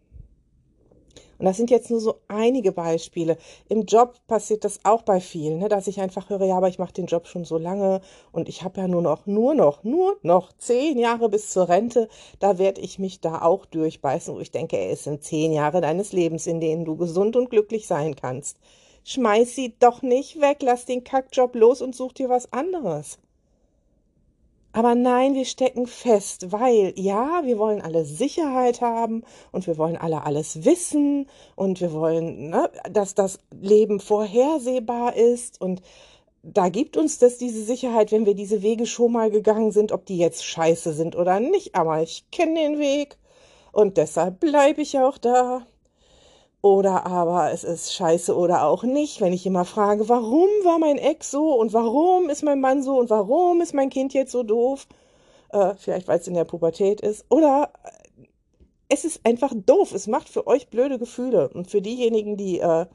Und 1.42 1.46
das 1.46 1.58
sind 1.58 1.72
jetzt 1.72 1.90
nur 1.90 2.00
so 2.00 2.20
einige 2.28 2.72
Beispiele. 2.72 3.36
Im 3.68 3.88
Job 3.88 4.14
passiert 4.28 4.64
das 4.64 4.80
auch 4.84 5.02
bei 5.02 5.20
vielen, 5.20 5.58
ne, 5.58 5.70
dass 5.70 5.88
ich 5.88 6.00
einfach 6.00 6.30
höre, 6.30 6.46
ja, 6.46 6.56
aber 6.56 6.68
ich 6.68 6.78
mache 6.78 6.94
den 6.94 7.08
Job 7.08 7.26
schon 7.26 7.46
so 7.46 7.58
lange 7.58 8.02
und 8.32 8.48
ich 8.48 8.62
habe 8.62 8.80
ja 8.80 8.88
nur 8.88 9.02
noch, 9.02 9.26
nur 9.26 9.56
noch, 9.56 9.84
nur 9.84 10.20
noch 10.22 10.54
zehn 10.60 11.00
Jahre 11.00 11.30
bis 11.30 11.50
zur 11.50 11.68
Rente. 11.68 12.10
Da 12.38 12.60
werde 12.60 12.80
ich 12.82 13.00
mich 13.00 13.22
da 13.22 13.42
auch 13.42 13.66
durchbeißen, 13.66 14.36
wo 14.36 14.40
ich 14.40 14.52
denke, 14.52 14.78
es 14.78 15.06
sind 15.06 15.24
zehn 15.24 15.52
Jahre 15.52 15.82
deines 15.82 16.14
Lebens, 16.14 16.46
in 16.46 16.60
denen 16.60 16.86
du 16.86 16.96
gesund 16.96 17.36
und 17.36 17.50
glücklich 17.50 17.88
sein 17.88 18.16
kannst. 18.16 18.60
Schmeiß 19.04 19.56
sie 19.56 19.74
doch 19.80 20.04
nicht 20.04 20.42
weg, 20.42 20.60
lass 20.62 20.86
den 20.86 21.04
Kackjob 21.04 21.56
los 21.56 21.82
und 21.82 21.96
such 21.96 22.14
dir 22.14 22.30
was 22.30 22.54
anderes. 22.54 23.18
Aber 24.74 24.96
nein, 24.96 25.34
wir 25.36 25.46
stecken 25.46 25.86
fest, 25.86 26.52
weil 26.52 26.94
ja, 26.96 27.42
wir 27.44 27.60
wollen 27.60 27.82
alle 27.82 28.06
Sicherheit 28.06 28.80
haben 28.80 29.24
und 29.52 29.68
wir 29.68 29.78
wollen 29.78 29.98
alle 29.98 30.24
alles 30.24 30.64
wissen 30.64 31.28
und 31.56 31.82
wir 31.82 31.92
wollen, 31.92 32.50
ne, 32.50 32.70
dass 32.90 33.14
das 33.14 33.40
Leben 33.60 34.00
vorhersehbar 34.00 35.16
ist 35.16 35.60
und 35.60 35.82
da 36.44 36.70
gibt 36.70 36.98
uns 36.98 37.20
das 37.20 37.38
diese 37.38 37.64
Sicherheit, 37.64 38.12
wenn 38.12 38.26
wir 38.26 38.34
diese 38.34 38.62
Wege 38.62 38.86
schon 38.86 39.12
mal 39.12 39.30
gegangen 39.30 39.72
sind, 39.72 39.92
ob 39.92 40.06
die 40.06 40.18
jetzt 40.18 40.44
scheiße 40.44 40.94
sind 40.94 41.16
oder 41.16 41.40
nicht. 41.40 41.76
Aber 41.76 42.02
ich 42.02 42.26
kenne 42.32 42.56
den 42.56 42.80
Weg 42.80 43.18
und 43.72 43.98
deshalb 43.98 44.40
bleibe 44.40 44.82
ich 44.82 44.98
auch 44.98 45.18
da. 45.18 45.68
Oder 46.62 47.08
aber 47.08 47.52
es 47.52 47.64
ist 47.64 47.94
scheiße 47.94 48.36
oder 48.36 48.66
auch 48.68 48.84
nicht, 48.84 49.20
wenn 49.20 49.34
ich 49.34 49.48
immer 49.48 49.66
frage, 49.66 50.08
warum 50.10 50.48
war 50.64 50.78
mein 50.78 51.00
Ex 51.00 51.32
so 51.32 51.56
und 51.56 51.74
warum 51.74 52.30
ist 52.30 52.44
mein 52.44 52.62
Mann 52.62 52.84
so 52.84 53.00
und 53.00 53.10
warum 53.10 53.62
ist 53.62 53.74
mein 53.74 53.90
Kind 53.90 54.14
jetzt 54.14 54.32
so 54.32 54.44
doof? 54.44 54.88
Äh, 55.50 55.74
vielleicht 55.78 56.08
weil 56.08 56.20
es 56.20 56.28
in 56.28 56.36
der 56.36 56.46
Pubertät 56.46 57.02
ist. 57.02 57.26
Oder 57.30 57.72
es 58.90 59.06
ist 59.06 59.22
einfach 59.26 59.54
doof. 59.56 59.94
Es 59.94 60.08
macht 60.08 60.30
für 60.30 60.46
euch 60.48 60.68
blöde 60.68 61.00
Gefühle. 61.00 61.50
Und 61.50 61.70
für 61.72 61.82
diejenigen, 61.82 62.38
die 62.38 62.60
äh, 62.60 62.86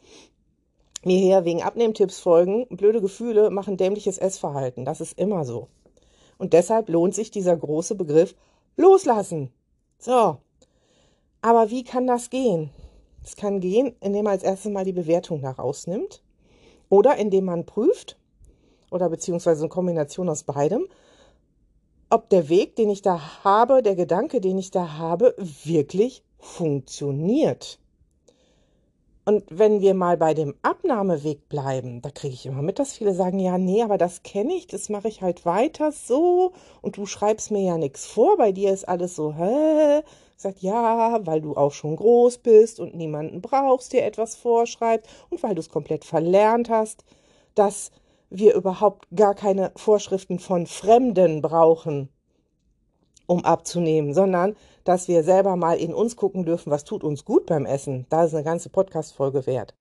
mir 1.04 1.18
hier 1.18 1.44
wegen 1.44 1.62
Abnehmtipps 1.62 2.20
folgen, 2.20 2.66
blöde 2.68 3.00
Gefühle 3.00 3.50
machen 3.50 3.76
dämliches 3.76 4.18
Essverhalten. 4.18 4.84
Das 4.84 5.00
ist 5.00 5.18
immer 5.18 5.44
so. 5.44 5.68
Und 6.38 6.52
deshalb 6.52 6.88
lohnt 6.88 7.14
sich 7.14 7.30
dieser 7.30 7.56
große 7.56 7.94
Begriff 7.94 8.34
loslassen. 8.76 9.50
So. 9.98 10.38
Aber 11.40 11.70
wie 11.70 11.84
kann 11.84 12.06
das 12.06 12.30
gehen? 12.30 12.70
Es 13.26 13.34
kann 13.34 13.58
gehen, 13.58 13.96
indem 14.00 14.24
man 14.24 14.34
als 14.34 14.44
erstes 14.44 14.70
mal 14.70 14.84
die 14.84 14.92
Bewertung 14.92 15.40
herausnimmt 15.40 16.22
oder 16.88 17.16
indem 17.16 17.46
man 17.46 17.66
prüft 17.66 18.16
oder 18.92 19.10
beziehungsweise 19.10 19.62
eine 19.62 19.68
Kombination 19.68 20.28
aus 20.28 20.44
beidem, 20.44 20.86
ob 22.08 22.28
der 22.30 22.48
Weg, 22.48 22.76
den 22.76 22.88
ich 22.88 23.02
da 23.02 23.42
habe, 23.42 23.82
der 23.82 23.96
Gedanke, 23.96 24.40
den 24.40 24.58
ich 24.58 24.70
da 24.70 24.98
habe, 24.98 25.34
wirklich 25.64 26.22
funktioniert. 26.38 27.80
Und 29.24 29.42
wenn 29.50 29.80
wir 29.80 29.94
mal 29.94 30.16
bei 30.16 30.34
dem 30.34 30.54
Abnahmeweg 30.62 31.48
bleiben, 31.48 32.00
da 32.00 32.10
kriege 32.10 32.34
ich 32.34 32.46
immer 32.46 32.62
mit, 32.62 32.78
dass 32.78 32.92
viele 32.92 33.12
sagen, 33.12 33.40
ja, 33.40 33.58
nee, 33.58 33.82
aber 33.82 33.98
das 33.98 34.22
kenne 34.22 34.54
ich, 34.54 34.68
das 34.68 34.88
mache 34.88 35.08
ich 35.08 35.20
halt 35.20 35.44
weiter 35.44 35.90
so 35.90 36.52
und 36.80 36.96
du 36.96 37.06
schreibst 37.06 37.50
mir 37.50 37.62
ja 37.62 37.76
nichts 37.76 38.06
vor, 38.06 38.36
bei 38.36 38.52
dir 38.52 38.72
ist 38.72 38.88
alles 38.88 39.16
so, 39.16 39.34
hä? 39.34 40.02
Sagt, 40.36 40.60
ja, 40.60 41.26
weil 41.26 41.40
du 41.40 41.56
auch 41.56 41.72
schon 41.72 41.96
groß 41.96 42.38
bist 42.38 42.78
und 42.78 42.94
niemanden 42.94 43.40
brauchst, 43.40 43.92
der 43.92 44.06
etwas 44.06 44.36
vorschreibt 44.36 45.08
und 45.30 45.42
weil 45.42 45.54
du 45.54 45.60
es 45.60 45.70
komplett 45.70 46.04
verlernt 46.04 46.68
hast, 46.68 47.04
dass 47.54 47.90
wir 48.28 48.54
überhaupt 48.54 49.06
gar 49.14 49.34
keine 49.34 49.72
Vorschriften 49.76 50.38
von 50.38 50.66
Fremden 50.66 51.40
brauchen, 51.40 52.10
um 53.26 53.44
abzunehmen, 53.44 54.14
sondern 54.14 54.56
dass 54.84 55.08
wir 55.08 55.24
selber 55.24 55.56
mal 55.56 55.78
in 55.78 55.94
uns 55.94 56.16
gucken 56.16 56.44
dürfen, 56.44 56.70
was 56.70 56.84
tut 56.84 57.02
uns 57.02 57.24
gut 57.24 57.46
beim 57.46 57.66
Essen. 57.66 58.06
Da 58.08 58.24
ist 58.24 58.34
eine 58.34 58.44
ganze 58.44 58.68
Podcast-Folge 58.68 59.46
wert. 59.46 59.74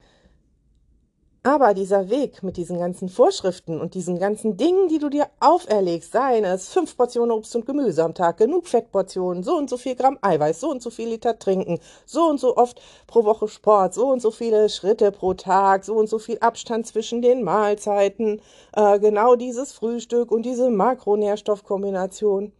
Aber 1.45 1.75
dieser 1.75 2.09
Weg 2.09 2.41
mit 2.41 2.57
diesen 2.57 2.79
ganzen 2.79 3.07
Vorschriften 3.07 3.79
und 3.79 3.93
diesen 3.93 4.17
ganzen 4.17 4.57
Dingen, 4.57 4.87
die 4.87 4.97
du 4.97 5.09
dir 5.09 5.27
auferlegst, 5.39 6.11
seien 6.11 6.43
es 6.43 6.69
fünf 6.69 6.97
Portionen 6.97 7.29
Obst 7.29 7.55
und 7.55 7.67
Gemüse 7.67 8.03
am 8.03 8.15
Tag, 8.15 8.37
genug 8.37 8.67
Fettportionen, 8.67 9.43
so 9.43 9.55
und 9.55 9.69
so 9.69 9.77
viel 9.77 9.93
Gramm 9.93 10.17
Eiweiß, 10.23 10.59
so 10.59 10.71
und 10.71 10.81
so 10.81 10.89
viel 10.89 11.07
Liter 11.07 11.37
trinken, 11.37 11.77
so 12.07 12.23
und 12.23 12.39
so 12.39 12.57
oft 12.57 12.81
pro 13.05 13.25
Woche 13.25 13.47
Sport, 13.47 13.93
so 13.93 14.07
und 14.07 14.23
so 14.23 14.31
viele 14.31 14.69
Schritte 14.69 15.11
pro 15.11 15.35
Tag, 15.35 15.85
so 15.85 15.93
und 15.93 16.09
so 16.09 16.17
viel 16.17 16.39
Abstand 16.39 16.87
zwischen 16.87 17.21
den 17.21 17.43
Mahlzeiten, 17.43 18.41
äh, 18.75 18.97
genau 18.97 19.35
dieses 19.35 19.71
Frühstück 19.71 20.31
und 20.31 20.47
diese 20.47 20.71
Makronährstoffkombination. 20.71 22.53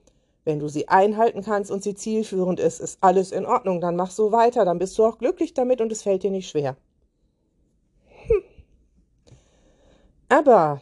Wenn 0.44 0.60
du 0.60 0.68
sie 0.68 0.90
einhalten 0.90 1.42
kannst 1.42 1.72
und 1.72 1.82
sie 1.82 1.96
zielführend 1.96 2.60
ist, 2.60 2.82
ist 2.82 3.00
alles 3.02 3.32
in 3.32 3.48
Ordnung. 3.48 3.82
Dann 3.82 3.96
mach 3.96 4.12
so 4.12 4.32
weiter, 4.32 4.64
dann 4.64 4.78
bist 4.78 4.96
du 5.00 5.06
auch 5.06 5.18
glücklich 5.18 5.56
damit 5.56 5.82
und 5.82 5.92
es 5.92 6.04
fällt 6.04 6.22
dir 6.22 6.30
nicht 6.30 6.52
schwer. 6.52 6.78
Aber 10.28 10.82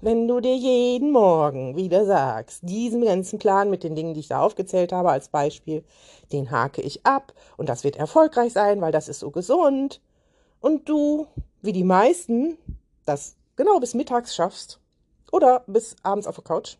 wenn 0.00 0.26
du 0.26 0.40
dir 0.40 0.56
jeden 0.56 1.12
Morgen 1.12 1.76
wieder 1.76 2.04
sagst, 2.04 2.60
diesen 2.62 3.04
ganzen 3.04 3.38
Plan 3.38 3.70
mit 3.70 3.84
den 3.84 3.94
Dingen, 3.94 4.14
die 4.14 4.20
ich 4.20 4.28
da 4.28 4.40
aufgezählt 4.40 4.92
habe 4.92 5.10
als 5.10 5.28
Beispiel, 5.28 5.84
den 6.32 6.50
hake 6.50 6.82
ich 6.82 7.06
ab 7.06 7.32
und 7.56 7.68
das 7.68 7.84
wird 7.84 7.96
erfolgreich 7.96 8.52
sein, 8.52 8.80
weil 8.80 8.90
das 8.90 9.08
ist 9.08 9.20
so 9.20 9.30
gesund. 9.30 10.00
Und 10.60 10.88
du, 10.88 11.26
wie 11.62 11.72
die 11.72 11.84
meisten, 11.84 12.58
das 13.06 13.36
genau 13.54 13.78
bis 13.78 13.94
mittags 13.94 14.34
schaffst 14.34 14.80
oder 15.30 15.62
bis 15.68 15.94
abends 16.02 16.26
auf 16.26 16.34
der 16.34 16.44
Couch, 16.44 16.76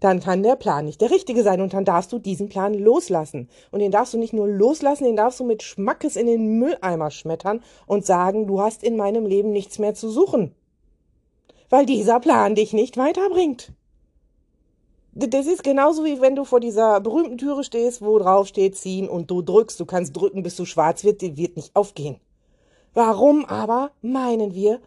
dann 0.00 0.20
kann 0.20 0.42
der 0.42 0.56
Plan 0.56 0.84
nicht 0.84 1.00
der 1.00 1.10
richtige 1.10 1.42
sein 1.42 1.62
und 1.62 1.72
dann 1.72 1.86
darfst 1.86 2.12
du 2.12 2.18
diesen 2.18 2.50
Plan 2.50 2.74
loslassen. 2.74 3.48
Und 3.70 3.80
den 3.80 3.92
darfst 3.92 4.12
du 4.12 4.18
nicht 4.18 4.34
nur 4.34 4.46
loslassen, 4.46 5.04
den 5.04 5.16
darfst 5.16 5.40
du 5.40 5.44
mit 5.44 5.62
Schmackes 5.62 6.16
in 6.16 6.26
den 6.26 6.58
Mülleimer 6.58 7.10
schmettern 7.10 7.62
und 7.86 8.04
sagen, 8.04 8.46
du 8.46 8.60
hast 8.60 8.82
in 8.82 8.96
meinem 8.96 9.24
Leben 9.24 9.52
nichts 9.52 9.78
mehr 9.78 9.94
zu 9.94 10.10
suchen 10.10 10.54
weil 11.70 11.86
dieser 11.86 12.20
Plan 12.20 12.54
dich 12.54 12.72
nicht 12.72 12.96
weiterbringt. 12.96 13.72
Das 15.18 15.46
ist 15.46 15.64
genauso 15.64 16.04
wie 16.04 16.20
wenn 16.20 16.36
du 16.36 16.44
vor 16.44 16.60
dieser 16.60 17.00
berühmten 17.00 17.38
Türe 17.38 17.64
stehst, 17.64 18.02
wo 18.02 18.18
drauf 18.18 18.48
steht 18.48 18.76
ziehen 18.76 19.08
und 19.08 19.30
du 19.30 19.40
drückst. 19.40 19.80
Du 19.80 19.86
kannst 19.86 20.14
drücken, 20.14 20.42
bis 20.42 20.56
du 20.56 20.66
schwarz 20.66 21.04
wird, 21.04 21.22
die 21.22 21.38
wird 21.38 21.56
nicht 21.56 21.74
aufgehen. 21.74 22.20
Warum 22.92 23.46
aber 23.46 23.92
meinen 24.02 24.54
wir, 24.54 24.80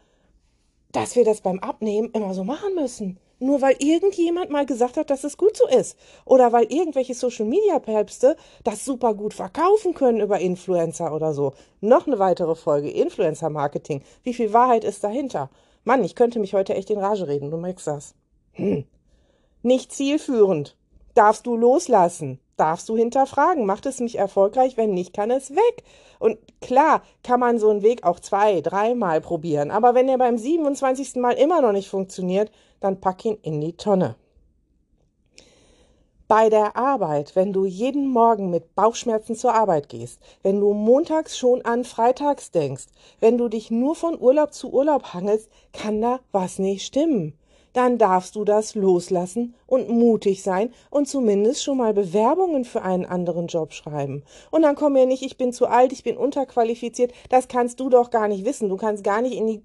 dass 0.91 1.15
wir 1.15 1.25
das 1.25 1.41
beim 1.41 1.59
Abnehmen 1.59 2.11
immer 2.11 2.35
so 2.35 2.43
machen 2.43 2.75
müssen? 2.75 3.17
Nur 3.39 3.61
weil 3.61 3.75
irgendjemand 3.79 4.51
mal 4.51 4.65
gesagt 4.65 4.97
hat, 4.97 5.09
dass 5.09 5.23
es 5.23 5.37
gut 5.37 5.55
so 5.55 5.65
ist. 5.67 5.97
Oder 6.25 6.51
weil 6.51 6.65
irgendwelche 6.65 7.15
Social 7.15 7.45
Media 7.45 7.79
Päpste 7.79 8.35
das 8.63 8.85
super 8.85 9.13
gut 9.13 9.33
verkaufen 9.33 9.93
können 9.93 10.19
über 10.19 10.39
Influencer 10.39 11.13
oder 11.13 11.33
so. 11.33 11.53
Noch 11.81 12.05
eine 12.05 12.19
weitere 12.19 12.53
Folge. 12.53 12.91
Influencer 12.91 13.49
Marketing. 13.49 14.03
Wie 14.23 14.33
viel 14.33 14.53
Wahrheit 14.53 14.83
ist 14.83 15.03
dahinter? 15.03 15.49
Mann, 15.83 16.03
ich 16.03 16.15
könnte 16.15 16.39
mich 16.39 16.53
heute 16.53 16.75
echt 16.75 16.89
in 16.89 16.99
Rage 16.99 17.27
reden, 17.27 17.51
du 17.51 17.57
merkst 17.57 17.87
das. 17.87 18.15
Hm. 18.53 18.85
Nicht 19.61 19.91
zielführend. 19.91 20.75
Darfst 21.15 21.45
du 21.45 21.55
loslassen? 21.57 22.39
Darfst 22.55 22.89
du 22.89 22.97
hinterfragen? 22.97 23.65
Macht 23.65 23.85
es 23.85 23.99
mich 23.99 24.17
erfolgreich? 24.17 24.77
Wenn 24.77 24.93
nicht, 24.93 25.13
kann 25.13 25.31
es 25.31 25.51
weg. 25.51 25.83
Und 26.19 26.37
klar, 26.61 27.03
kann 27.23 27.39
man 27.39 27.57
so 27.57 27.69
einen 27.69 27.81
Weg 27.81 28.03
auch 28.03 28.19
zwei, 28.19 28.61
dreimal 28.61 29.21
probieren. 29.21 29.71
Aber 29.71 29.95
wenn 29.95 30.09
er 30.09 30.17
beim 30.17 30.37
27. 30.37 31.15
Mal 31.15 31.33
immer 31.33 31.61
noch 31.61 31.71
nicht 31.71 31.89
funktioniert, 31.89 32.51
dann 32.81 32.99
pack 32.99 33.23
ihn 33.25 33.37
in 33.41 33.61
die 33.61 33.77
Tonne. 33.77 34.15
Bei 36.29 36.51
der 36.51 36.77
Arbeit, 36.77 37.35
wenn 37.35 37.53
du 37.53 37.65
jeden 37.65 38.07
Morgen 38.07 38.51
mit 38.51 38.75
Bauchschmerzen 38.75 39.35
zur 39.35 39.55
Arbeit 39.55 39.89
gehst, 39.89 40.19
wenn 40.43 40.59
du 40.59 40.73
montags 40.73 41.35
schon 41.35 41.65
an 41.65 41.83
Freitags 41.83 42.51
denkst, 42.51 42.85
wenn 43.19 43.39
du 43.39 43.47
dich 43.47 43.71
nur 43.71 43.95
von 43.95 44.15
Urlaub 44.21 44.53
zu 44.53 44.71
Urlaub 44.71 45.05
hangelst, 45.15 45.49
kann 45.73 45.99
da 46.01 46.19
was 46.31 46.59
nicht 46.59 46.85
stimmen. 46.85 47.33
Dann 47.73 47.97
darfst 47.97 48.35
du 48.35 48.45
das 48.45 48.75
loslassen 48.75 49.55
und 49.65 49.89
mutig 49.89 50.43
sein 50.43 50.71
und 50.91 51.07
zumindest 51.07 51.63
schon 51.63 51.77
mal 51.77 51.95
Bewerbungen 51.95 52.63
für 52.63 52.83
einen 52.83 53.07
anderen 53.07 53.47
Job 53.47 53.73
schreiben. 53.73 54.21
Und 54.51 54.61
dann 54.61 54.75
komm 54.75 54.93
mir 54.93 55.07
nicht, 55.07 55.23
ich 55.23 55.35
bin 55.35 55.51
zu 55.51 55.65
alt, 55.65 55.91
ich 55.91 56.03
bin 56.03 56.15
unterqualifiziert, 56.15 57.11
das 57.29 57.47
kannst 57.47 57.79
du 57.79 57.89
doch 57.89 58.11
gar 58.11 58.27
nicht 58.27 58.45
wissen. 58.45 58.69
Du 58.69 58.77
kannst 58.77 59.03
gar 59.03 59.23
nicht 59.23 59.33
in 59.33 59.47
die 59.47 59.63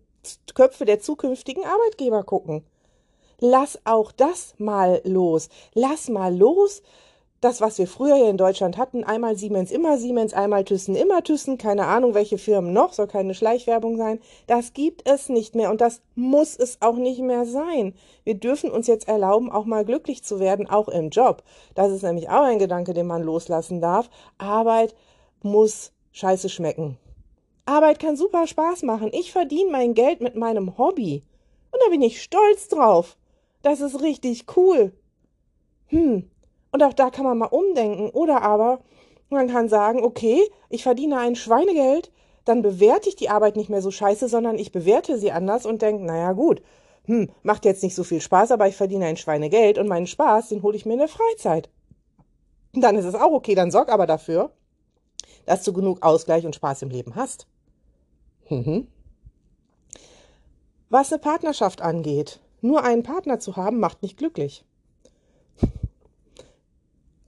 Köpfe 0.54 0.86
der 0.86 0.98
zukünftigen 0.98 1.64
Arbeitgeber 1.66 2.22
gucken 2.22 2.64
lass 3.40 3.78
auch 3.84 4.12
das 4.12 4.54
mal 4.58 5.00
los. 5.04 5.48
Lass 5.74 6.08
mal 6.08 6.34
los. 6.36 6.82
Das, 7.44 7.60
was 7.60 7.76
wir 7.76 7.86
früher 7.86 8.16
hier 8.16 8.30
in 8.30 8.38
Deutschland 8.38 8.78
hatten, 8.78 9.04
einmal 9.04 9.36
Siemens, 9.36 9.70
immer 9.70 9.98
Siemens, 9.98 10.32
einmal 10.32 10.64
Thyssen, 10.64 10.96
immer 10.96 11.22
Thyssen, 11.22 11.58
keine 11.58 11.84
Ahnung, 11.84 12.14
welche 12.14 12.38
Firmen 12.38 12.72
noch, 12.72 12.94
soll 12.94 13.06
keine 13.06 13.34
Schleichwerbung 13.34 13.98
sein, 13.98 14.18
das 14.46 14.72
gibt 14.72 15.06
es 15.06 15.28
nicht 15.28 15.54
mehr 15.54 15.70
und 15.70 15.82
das 15.82 16.00
muss 16.14 16.56
es 16.56 16.78
auch 16.80 16.96
nicht 16.96 17.20
mehr 17.20 17.44
sein. 17.44 17.92
Wir 18.24 18.32
dürfen 18.32 18.70
uns 18.70 18.86
jetzt 18.86 19.08
erlauben, 19.08 19.52
auch 19.52 19.66
mal 19.66 19.84
glücklich 19.84 20.24
zu 20.24 20.40
werden, 20.40 20.70
auch 20.70 20.88
im 20.88 21.10
Job. 21.10 21.42
Das 21.74 21.92
ist 21.92 22.00
nämlich 22.00 22.30
auch 22.30 22.44
ein 22.44 22.58
Gedanke, 22.58 22.94
den 22.94 23.06
man 23.06 23.22
loslassen 23.22 23.82
darf. 23.82 24.08
Arbeit 24.38 24.94
muss 25.42 25.92
scheiße 26.12 26.48
schmecken. 26.48 26.96
Arbeit 27.66 27.98
kann 27.98 28.16
super 28.16 28.46
Spaß 28.46 28.84
machen. 28.84 29.10
Ich 29.12 29.32
verdiene 29.32 29.70
mein 29.70 29.92
Geld 29.92 30.22
mit 30.22 30.34
meinem 30.34 30.78
Hobby. 30.78 31.22
Und 31.70 31.80
da 31.84 31.90
bin 31.90 32.00
ich 32.00 32.22
stolz 32.22 32.68
drauf. 32.68 33.18
Das 33.64 33.80
ist 33.80 34.02
richtig 34.02 34.44
cool. 34.56 34.92
Hm. 35.86 36.30
Und 36.70 36.82
auch 36.82 36.92
da 36.92 37.08
kann 37.08 37.24
man 37.24 37.38
mal 37.38 37.46
umdenken. 37.46 38.10
Oder 38.10 38.42
aber 38.42 38.80
man 39.30 39.48
kann 39.48 39.70
sagen, 39.70 40.04
okay, 40.04 40.42
ich 40.68 40.82
verdiene 40.82 41.18
ein 41.18 41.34
Schweinegeld, 41.34 42.12
dann 42.44 42.60
bewerte 42.60 43.08
ich 43.08 43.16
die 43.16 43.30
Arbeit 43.30 43.56
nicht 43.56 43.70
mehr 43.70 43.80
so 43.80 43.90
scheiße, 43.90 44.28
sondern 44.28 44.58
ich 44.58 44.70
bewerte 44.70 45.18
sie 45.18 45.32
anders 45.32 45.64
und 45.64 45.80
denke, 45.80 46.04
naja 46.04 46.32
gut, 46.32 46.60
hm, 47.06 47.30
macht 47.42 47.64
jetzt 47.64 47.82
nicht 47.82 47.94
so 47.94 48.04
viel 48.04 48.20
Spaß, 48.20 48.52
aber 48.52 48.68
ich 48.68 48.76
verdiene 48.76 49.06
ein 49.06 49.16
Schweinegeld 49.16 49.78
und 49.78 49.88
meinen 49.88 50.06
Spaß, 50.06 50.50
den 50.50 50.62
hole 50.62 50.76
ich 50.76 50.84
mir 50.84 50.92
in 50.92 50.98
der 50.98 51.08
Freizeit. 51.08 51.70
Dann 52.74 52.96
ist 52.96 53.06
es 53.06 53.14
auch 53.14 53.32
okay, 53.32 53.54
dann 53.54 53.70
sorg 53.70 53.90
aber 53.90 54.06
dafür, 54.06 54.50
dass 55.46 55.64
du 55.64 55.72
genug 55.72 56.02
Ausgleich 56.02 56.44
und 56.44 56.54
Spaß 56.54 56.82
im 56.82 56.90
Leben 56.90 57.14
hast. 57.14 57.46
Mhm. 58.50 58.88
Was 60.90 61.10
eine 61.10 61.20
Partnerschaft 61.20 61.80
angeht, 61.80 62.40
nur 62.64 62.82
einen 62.82 63.02
Partner 63.02 63.38
zu 63.38 63.56
haben, 63.56 63.78
macht 63.78 64.02
nicht 64.02 64.16
glücklich. 64.16 64.64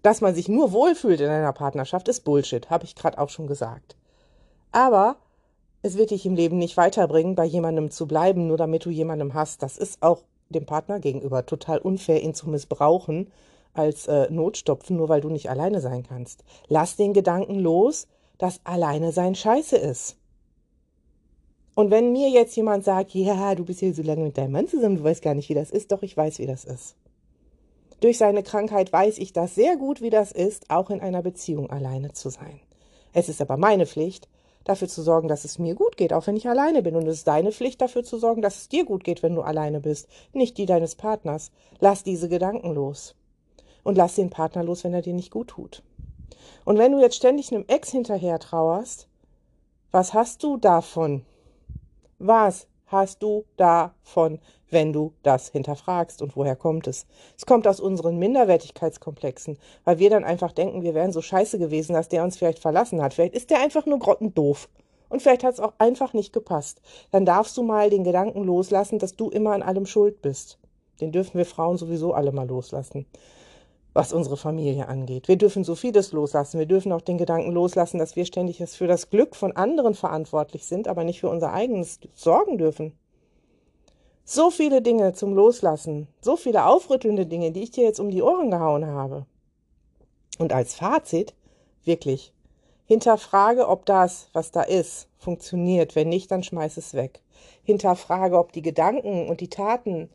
Dass 0.03 0.21
man 0.21 0.35
sich 0.35 0.49
nur 0.49 0.73
wohlfühlt 0.73 1.21
in 1.21 1.29
einer 1.29 1.53
Partnerschaft, 1.53 2.09
ist 2.09 2.25
Bullshit, 2.25 2.71
habe 2.71 2.85
ich 2.85 2.95
gerade 2.95 3.19
auch 3.19 3.29
schon 3.29 3.47
gesagt. 3.47 3.97
Aber 4.73 5.17
es 5.83 5.97
wird 5.97 6.11
dich 6.11 6.25
im 6.27 6.35
Leben 6.35 6.59
nicht 6.59 6.77
weiterbringen, 6.77 7.35
bei 7.35 7.45
jemandem 7.45 7.91
zu 7.91 8.07
bleiben, 8.07 8.47
nur 8.47 8.57
damit 8.57 8.85
du 8.85 8.91
jemandem 8.91 9.35
hast. 9.35 9.63
Das 9.63 9.77
ist 9.77 10.03
auch 10.03 10.23
dem 10.49 10.65
Partner 10.65 11.01
gegenüber 11.01 11.45
total 11.45 11.79
unfair, 11.79 12.23
ihn 12.23 12.35
zu 12.35 12.49
missbrauchen 12.49 13.31
als 13.75 14.07
äh, 14.07 14.31
Notstopfen, 14.31 14.97
nur 14.97 15.09
weil 15.09 15.21
du 15.21 15.29
nicht 15.29 15.51
alleine 15.51 15.81
sein 15.81 16.03
kannst. 16.03 16.45
Lass 16.69 16.97
den 16.97 17.13
Gedanken 17.13 17.59
los, 17.59 18.09
dass 18.39 18.61
alleine 18.65 19.13
sein 19.13 19.35
Scheiße 19.35 19.77
ist. 19.77 20.17
Und 21.77 21.91
wenn 21.91 22.11
mir 22.11 22.31
jetzt 22.31 22.57
jemand 22.57 22.85
sagt, 22.85 23.13
ja, 23.13 23.55
du 23.55 23.67
bist 23.67 23.81
hier 23.81 23.93
so 23.93 24.03
lange 24.03 24.25
mit 24.25 24.39
deinem 24.39 24.53
Mann 24.53 24.67
zusammen, 24.67 24.97
du 24.97 25.05
weißt 25.05 25.21
gar 25.21 25.35
nicht, 25.35 25.51
wie 25.51 25.55
das 25.55 25.71
ist, 25.71 25.93
doch 25.93 26.01
ich 26.01 26.17
weiß, 26.17 26.39
wie 26.39 26.47
das 26.47 26.65
ist. 26.65 26.97
Durch 28.01 28.17
seine 28.17 28.43
Krankheit 28.43 28.91
weiß 28.91 29.19
ich 29.19 29.35
das 29.35 29.55
sehr 29.55 29.77
gut, 29.77 30.01
wie 30.01 30.09
das 30.09 30.33
ist, 30.33 30.71
auch 30.71 30.89
in 30.89 31.03
einer 31.03 31.21
Beziehung 31.21 31.69
alleine 31.69 32.13
zu 32.13 32.31
sein. 32.31 32.61
Es 33.13 33.29
ist 33.29 33.43
aber 33.43 33.59
meine 33.59 33.85
Pflicht, 33.85 34.27
dafür 34.65 34.89
zu 34.89 35.03
sorgen, 35.03 35.29
dass 35.29 35.45
es 35.45 35.59
mir 35.59 35.75
gut 35.75 35.99
geht, 35.99 36.15
auch 36.15 36.27
wenn 36.27 36.39
ich 36.39 36.49
alleine 36.49 36.83
bin. 36.83 36.97
Und 36.97 37.07
es 37.07 37.19
ist 37.19 37.29
deine 37.29 37.53
Pflicht, 37.53 37.83
dafür 37.83 38.05
zu 38.05 38.17
sorgen, 38.17 38.41
dass 38.41 38.57
es 38.57 38.69
dir 38.71 38.87
gut 38.87 39.05
geht, 39.05 39.23
wenn 39.23 39.35
du 39.35 39.43
alleine 39.43 39.81
bist, 39.81 40.09
nicht 40.33 40.57
die 40.57 40.65
deines 40.65 40.95
Partners. 40.95 41.53
Lass 41.79 42.03
diese 42.03 42.31
Gedanken 42.31 42.73
los. 42.73 43.15
Und 43.83 43.97
lass 43.97 44.15
den 44.15 44.31
Partner 44.31 44.65
los, 44.65 44.83
wenn 44.83 44.95
er 44.95 45.03
dir 45.03 45.13
nicht 45.13 45.31
gut 45.31 45.49
tut. 45.49 45.83
Und 46.65 46.79
wenn 46.79 46.93
du 46.93 47.01
jetzt 47.03 47.17
ständig 47.17 47.53
einem 47.53 47.67
Ex 47.69 47.91
hinterher 47.91 48.39
trauerst, 48.39 49.09
was 49.91 50.15
hast 50.15 50.43
du 50.43 50.57
davon? 50.57 51.27
Was 52.19 52.67
hast 52.87 53.23
du 53.23 53.45
davon, 53.59 54.39
wenn 54.71 54.95
du 54.95 55.13
das 55.23 55.49
hinterfragst 55.51 56.23
und 56.23 56.35
woher 56.35 56.57
kommt 56.57 56.87
es? 56.87 57.07
Es 57.37 57.45
kommt 57.45 57.69
aus 57.69 57.79
unseren 57.79 58.17
Minderwertigkeitskomplexen, 58.19 59.59
weil 59.85 59.99
wir 59.99 60.09
dann 60.09 60.25
einfach 60.25 60.53
denken, 60.53 60.83
wir 60.83 60.95
wären 60.95 61.13
so 61.13 61.21
scheiße 61.21 61.59
gewesen, 61.59 61.93
dass 61.93 62.09
der 62.09 62.25
uns 62.25 62.39
vielleicht 62.39 62.59
verlassen 62.61 63.03
hat. 63.03 63.13
Vielleicht 63.13 63.35
ist 63.35 63.51
der 63.51 63.61
einfach 63.61 63.85
nur 63.85 63.99
grottendoof. 63.99 64.71
Und 65.11 65.21
vielleicht 65.21 65.45
hat 65.45 65.55
es 65.55 65.61
auch 65.61 65.75
einfach 65.77 66.15
nicht 66.15 66.33
gepasst. 66.33 66.81
Dann 67.11 67.27
darfst 67.27 67.55
du 67.59 67.63
mal 67.63 67.91
den 67.91 68.03
Gedanken 68.03 68.45
loslassen, 68.45 68.99
dass 68.99 69.15
du 69.15 69.29
immer 69.29 69.53
an 69.53 69.63
allem 69.63 69.85
schuld 69.85 70.23
bist. 70.23 70.59
Den 71.03 71.13
dürfen 71.13 71.37
wir 71.37 71.45
Frauen 71.45 71.77
sowieso 71.77 72.15
alle 72.15 72.33
mal 72.33 72.49
loslassen 72.49 73.07
was 73.97 74.13
unsere 74.13 74.37
Familie 74.37 74.89
angeht. 74.89 75.27
Wir 75.27 75.37
dürfen 75.37 75.65
so 75.65 75.75
vieles 75.75 76.13
loslassen. 76.13 76.59
Wir 76.59 76.67
dürfen 76.67 76.93
auch 76.93 77.01
den 77.01 77.17
Gedanken 77.17 77.53
loslassen, 77.53 77.99
dass 77.99 78.15
wir 78.15 78.27
ständig 78.27 78.59
für 78.59 78.87
das 78.87 79.09
Glück 79.09 79.35
von 79.35 79.53
anderen 79.57 79.95
verantwortlich 79.95 80.67
sind, 80.67 80.87
aber 80.87 81.03
nicht 81.03 81.21
für 81.21 81.31
unser 81.31 81.55
eigenes 81.55 81.99
sorgen 82.15 82.59
dürfen. 82.59 82.93
So 84.25 84.51
viele 84.51 84.83
Dinge 84.83 85.15
zum 85.15 85.33
Loslassen, 85.33 86.09
so 86.21 86.37
viele 86.37 86.67
aufrüttelnde 86.67 87.27
Dinge, 87.27 87.53
die 87.53 87.63
ich 87.63 87.71
dir 87.71 87.85
jetzt 87.85 87.99
um 87.99 88.11
die 88.11 88.23
Ohren 88.23 88.51
gehauen 88.51 88.87
habe. 88.87 89.25
Und 90.39 90.53
als 90.53 90.75
Fazit, 90.75 91.35
wirklich, 91.85 92.35
hinterfrage, 92.85 93.67
ob 93.67 93.87
das, 93.87 94.29
was 94.35 94.51
da 94.51 94.63
ist, 94.63 95.09
funktioniert. 95.17 95.97
Wenn 95.97 96.11
nicht, 96.11 96.31
dann 96.31 96.43
schmeiß 96.43 96.77
es 96.77 96.93
weg. 96.93 97.23
Hinterfrage, 97.63 98.39
ob 98.39 98.53
die 98.53 98.63
Gedanken 98.63 99.29
und 99.29 99.41
die 99.41 99.49
Taten 99.49 100.11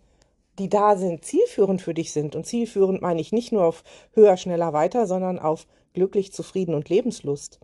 die 0.60 0.70
da 0.70 0.96
sind, 0.96 1.24
zielführend 1.24 1.82
für 1.82 1.94
dich 1.94 2.12
sind. 2.12 2.36
Und 2.36 2.46
zielführend 2.46 3.02
meine 3.02 3.22
ich 3.22 3.32
nicht 3.32 3.52
nur 3.52 3.66
auf 3.66 3.84
höher, 4.14 4.38
schneller, 4.38 4.74
weiter, 4.74 5.08
sondern 5.08 5.40
auf 5.40 5.68
glücklich, 5.94 6.34
zufrieden 6.34 6.76
und 6.76 6.90
Lebenslust. 6.90 7.60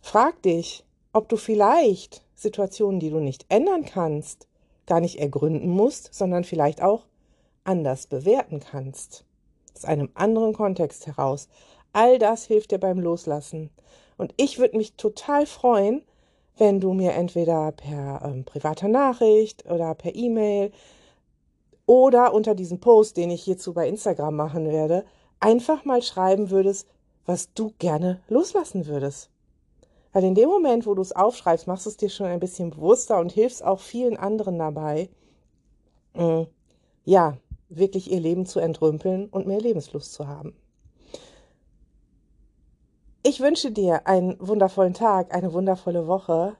Frag 0.00 0.42
dich, 0.42 0.84
ob 1.12 1.28
du 1.28 1.36
vielleicht 1.36 2.24
Situationen, 2.34 3.00
die 3.00 3.10
du 3.10 3.18
nicht 3.18 3.46
ändern 3.48 3.84
kannst, 3.84 4.46
gar 4.86 5.00
nicht 5.00 5.18
ergründen 5.18 5.68
musst, 5.68 6.14
sondern 6.14 6.44
vielleicht 6.44 6.82
auch 6.82 7.04
anders 7.64 8.06
bewerten 8.06 8.60
kannst. 8.60 9.24
Aus 9.76 9.84
einem 9.84 10.10
anderen 10.14 10.54
Kontext 10.54 11.06
heraus. 11.06 11.48
All 11.92 12.18
das 12.18 12.46
hilft 12.46 12.70
dir 12.70 12.78
beim 12.78 12.98
Loslassen. 12.98 13.70
Und 14.16 14.34
ich 14.36 14.58
würde 14.58 14.76
mich 14.76 14.94
total 14.94 15.46
freuen, 15.46 16.02
wenn 16.56 16.80
du 16.80 16.92
mir 16.92 17.12
entweder 17.12 17.72
per 17.72 18.22
ähm, 18.24 18.44
privater 18.44 18.88
Nachricht 18.88 19.70
oder 19.70 19.94
per 19.94 20.14
E-Mail 20.14 20.72
oder 21.88 22.34
unter 22.34 22.54
diesem 22.54 22.80
Post, 22.80 23.16
den 23.16 23.30
ich 23.30 23.42
hierzu 23.42 23.72
bei 23.72 23.88
Instagram 23.88 24.36
machen 24.36 24.68
werde, 24.68 25.06
einfach 25.40 25.86
mal 25.86 26.02
schreiben 26.02 26.50
würdest, 26.50 26.86
was 27.24 27.54
du 27.54 27.72
gerne 27.78 28.20
loslassen 28.28 28.86
würdest. 28.86 29.30
Weil 30.12 30.24
in 30.24 30.34
dem 30.34 30.50
Moment, 30.50 30.86
wo 30.86 30.94
du 30.94 31.00
es 31.00 31.16
aufschreibst, 31.16 31.66
machst 31.66 31.86
du 31.86 31.90
es 31.90 31.96
dir 31.96 32.10
schon 32.10 32.26
ein 32.26 32.40
bisschen 32.40 32.70
bewusster 32.70 33.18
und 33.18 33.32
hilfst 33.32 33.64
auch 33.64 33.80
vielen 33.80 34.18
anderen 34.18 34.58
dabei, 34.58 35.08
äh, 36.12 36.44
ja, 37.04 37.38
wirklich 37.70 38.10
ihr 38.10 38.20
Leben 38.20 38.44
zu 38.44 38.60
entrümpeln 38.60 39.26
und 39.30 39.46
mehr 39.46 39.60
Lebenslust 39.60 40.12
zu 40.12 40.28
haben. 40.28 40.54
Ich 43.22 43.40
wünsche 43.40 43.70
dir 43.70 44.06
einen 44.06 44.36
wundervollen 44.46 44.94
Tag, 44.94 45.34
eine 45.34 45.54
wundervolle 45.54 46.06
Woche 46.06 46.54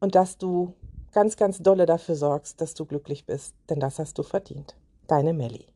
und 0.00 0.14
dass 0.14 0.38
du 0.38 0.72
ganz, 1.12 1.36
ganz 1.36 1.58
dolle 1.58 1.86
dafür 1.86 2.16
sorgst, 2.16 2.60
dass 2.60 2.74
du 2.74 2.84
glücklich 2.84 3.26
bist, 3.26 3.54
denn 3.68 3.80
das 3.80 3.98
hast 3.98 4.18
du 4.18 4.22
verdient. 4.22 4.76
Deine 5.06 5.32
Melli. 5.32 5.66